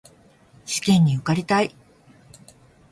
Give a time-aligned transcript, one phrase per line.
[0.65, 1.75] 試験に受かりたい